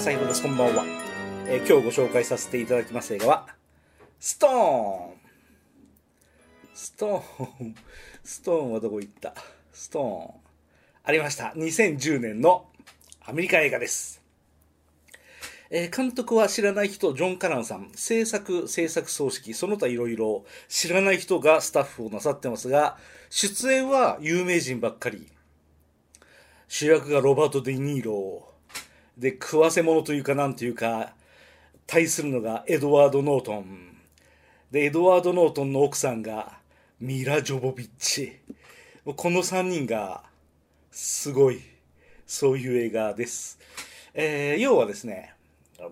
[0.00, 0.82] 朝日ですこんばんは、
[1.46, 3.46] えー今日ご紹介させていただきます映画は
[4.18, 5.12] ストーン。
[6.72, 7.74] ストーン。
[8.24, 9.34] ストーンはどこ行った？
[9.74, 10.40] ストーン。
[11.04, 11.52] ありました。
[11.54, 12.64] 2010年の
[13.26, 14.22] アメリカ映画です。
[15.68, 17.90] えー監督は知らない人、ジョン・カランさん。
[17.94, 20.46] 制作、制作総指揮、その他いろいろ。
[20.68, 22.96] 知らない人がスタッフをなさってますが、
[23.28, 25.28] 出演は有名人ばっかり。
[26.68, 28.49] 主役がロバート・デ・ニーロ。
[29.20, 31.12] で、食わせ者というかなんというか、
[31.86, 33.98] 対するのがエドワード・ノートン。
[34.70, 36.58] で、エドワード・ノートンの奥さんが
[36.98, 38.38] ミラ・ジョボビッチ。
[39.04, 40.24] この3人が、
[40.90, 41.60] すごい、
[42.26, 43.58] そういう映画です。
[44.14, 45.34] えー要はですね、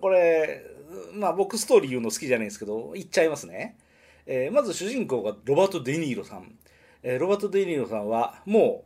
[0.01, 0.65] これ、
[1.13, 3.77] まあ僕ストーリー言うの好きじゃないんですけど、言っちゃいますね。
[4.25, 6.57] えーまず主人公がロバート・デ・ニーロさん。
[7.03, 8.85] えーロバート・デ・ニーロさんはも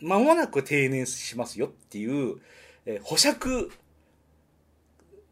[0.00, 2.40] う、間もなく定年しますよっていう、
[2.86, 3.70] えー保釈、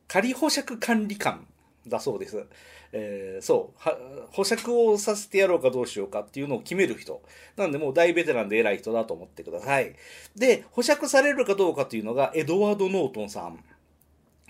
[0.07, 1.47] 仮保釈管理官
[1.87, 2.47] だそうです。
[2.93, 3.97] えーそうは、
[4.31, 7.23] 保釈をさせてやろうかどうしようかっていうのを決める人。
[7.57, 9.95] なんでもう大ベテランで偉い人だと思ってください。
[10.37, 13.63] で、保釈されるかどうかというのがエドワード・ノートンさん。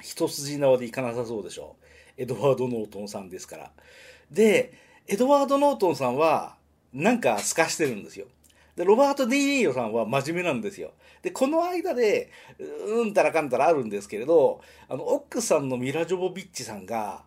[0.01, 3.73] 一筋縄でいかなさそうでしょうエドワード・ノートンさんですから。
[4.31, 4.73] で、
[5.07, 6.57] エドワード・ノートンさんは、
[6.93, 8.27] なんか透かしてるんですよ。
[8.79, 10.93] で、ロバート・デニーロさんは真面目なんですよ。
[11.21, 12.31] で、この間で、
[12.87, 17.25] ううんたらかんたらあるんですけれど、あの、奥さんのミラ・ジョボビッチさんが、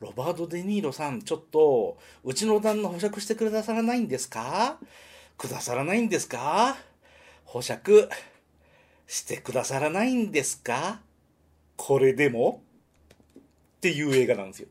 [0.00, 4.78] ロバート・デ・ニーロさん、ちょっと、うちの旦那保釈してくださらないんですか？
[5.36, 6.76] くださらないんですか？
[7.44, 8.08] 保釈
[9.06, 11.02] してくださらないんですか？
[11.76, 12.62] これでも？
[13.36, 14.68] っていう映画なんですよ。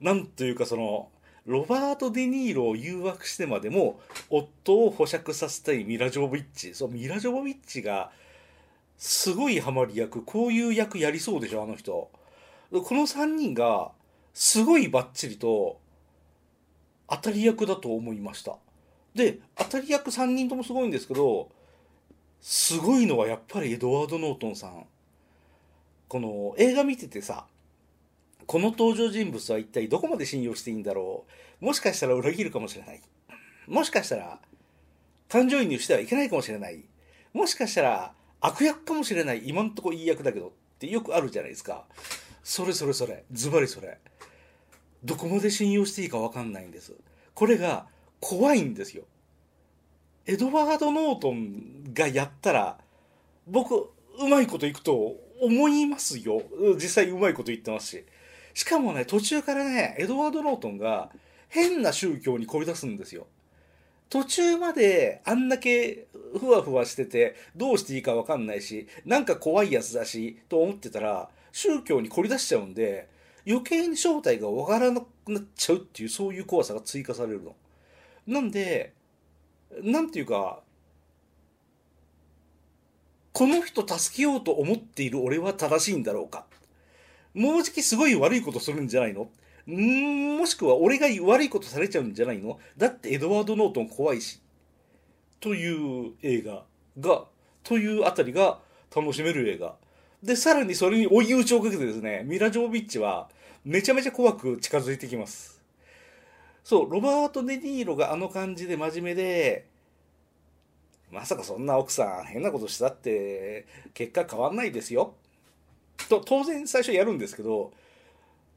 [0.00, 1.10] なんというかその、
[1.48, 6.74] ロバート・デ・ニーロを誘惑してまでも、夫を保釈させたいミラ・ジョボビッチ。
[6.74, 8.12] そう、ミラ・ジョボビッチが、
[8.98, 12.10] すごいハマり役、こういう役やりそうでしょ、あの人。
[12.70, 13.92] この3人が、
[14.34, 15.80] すごいバッチリと、
[17.08, 18.58] 当たり役だと思いました。
[19.14, 21.48] で、当たり役3人ともすごいんですけど、
[22.42, 24.84] すごいのはやっぱりエドワード・ノートンさん。
[26.08, 27.46] この映画見ててさ、
[28.48, 31.26] この登場人物は一体どこまで信用していいんだろ
[31.60, 31.64] う。
[31.66, 33.02] もしかしたら裏切るかもしれない。
[33.66, 34.40] もしかしたら、
[35.28, 36.82] 感情移入してはいけないかもしれない。
[37.34, 39.42] もしかしたら、悪役かもしれない。
[39.46, 41.84] 今んとこいい役だけどってよくあるじゃないですか。
[42.42, 43.24] それそれそれ。
[43.30, 43.98] ズバリそれ。
[45.04, 46.94] どこまで信用していいかわかんないんです。
[47.34, 47.84] これが
[48.18, 49.04] 怖いんですよ。
[50.24, 52.78] エドワード・ノートンがやったら、
[53.46, 56.40] 僕、うまいこといくと思いますよ。
[56.76, 58.04] 実際うまいこと言ってますし。
[58.58, 61.12] しかもね、途中からね、エドワード・ノートンが
[61.48, 63.28] 変な宗教に凝り出すんですよ。
[64.10, 73.08] 途中まであんだけふわふわしてて、どうしていいかわかんないし、なんか怖いやつだし、と思ってたら、宗教に凝り出しちゃうんで、
[73.46, 77.54] 余計に正体がわからなくなっちゃうっていう、そういう怖さが追加されるの。
[78.26, 78.92] なんで、
[79.84, 80.62] なんていうか、
[83.32, 86.47] この人助けようと思っている俺は正しいんだろうか。
[87.34, 89.28] もうじきすごい悪いことするんじゃないの？
[89.70, 92.58] んもしくは俺が悪いことされちゃうんじゃないの？
[92.76, 94.40] だってエドワード・ノートン怖いし。
[95.40, 96.64] という映画
[96.98, 97.24] が、
[97.62, 98.58] というあたりが
[98.94, 99.76] 楽しめる映画。
[100.22, 103.28] で、さらにそれに追い打ちをかけてですね、ミラ・ジョービッチは
[103.64, 105.60] めちゃめちゃ怖く近づいてきます。
[106.64, 109.66] そう、ロバート・デ・ニーロがあの感じで真面目で、
[111.12, 115.14] まさかそんな奥さん変なことしたって結果変わんないですよ。
[116.06, 117.72] と当然最初やるんですけど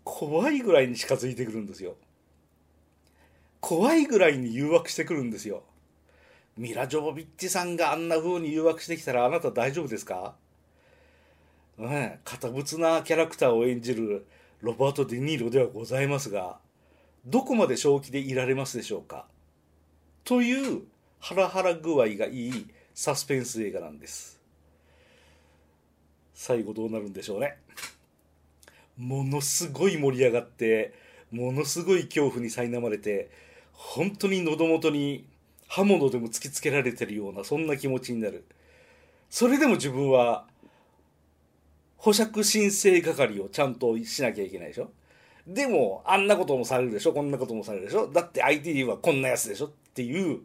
[0.04, 1.96] 怖いぐらいに近づいてくるんですよ。
[3.60, 5.64] 怖いぐらいに誘惑してくるんですよ。
[6.58, 10.36] ミラ・ジョボビッチさんがあんな風に誘惑してきたらあなた大丈夫ですか？
[11.78, 14.26] ね堅物なキャラクターを演じる
[14.62, 16.60] ロバート・デ・ニーロではございますが
[17.26, 19.28] どこまで正気でいられますでしょうか？
[20.24, 20.82] という
[21.20, 22.66] ハラハラ具合がいい
[22.96, 24.41] サスペンス映画なんです。
[26.42, 27.56] 最後どうなるんでしょうね。
[28.98, 30.92] ものすごい盛り上がって
[31.32, 33.30] ものすごい恐怖に苛まれて
[33.74, 35.24] 本当に喉元に
[35.68, 38.44] 刃物でも突きつけられてるようなそんな気持ちになる。
[39.30, 40.46] それでも自分は
[41.98, 44.90] 保釈申請係をちゃんとしなきゃいけないでしょ。
[45.46, 47.14] でもあんなこともされるでしょ。
[47.14, 48.08] こんなこともされるでしょ。
[48.08, 49.68] だって IT はこんなやつでしょ。
[49.68, 50.40] っていう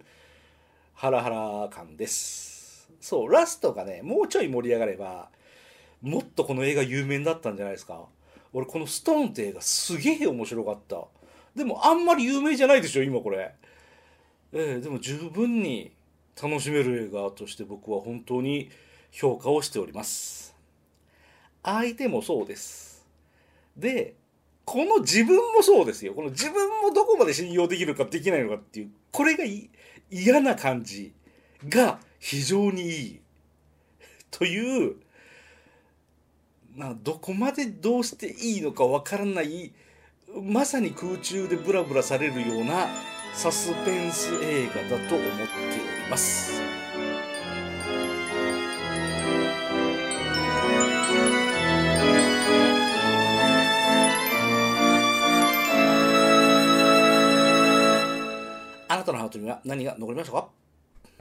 [0.92, 2.86] ハラハラ感です。
[3.00, 5.30] そうラストがねもうちょい盛り上がれば
[6.08, 8.06] もっとこの映画有名だったんじゃないですか
[8.52, 11.04] 俺この「ストーン」って映画すげえ面白かった
[11.54, 13.54] でもあんまり有名じゃないでしょ今これ
[14.52, 15.92] ええでも十分に
[16.40, 18.70] 楽しめる映画として僕は本当に
[19.10, 20.46] 評価をしております
[21.66, 23.04] 相手もそうです。
[23.76, 24.14] で、
[24.64, 26.14] この自分もそうですよ。
[26.14, 29.44] この自分もどこまで信用できるかできないのかっていう、これが
[30.10, 31.12] 嫌な感じ
[31.68, 33.20] が非常にいい。
[34.30, 34.96] という、
[36.76, 39.72] などこまでどうしていいのかわからない、
[40.42, 42.88] まさに空中でブラブラされるような
[43.32, 45.32] サスペンス映画だと思って
[46.02, 46.60] おります。
[58.88, 60.48] あなたのハートには何が残りましたか？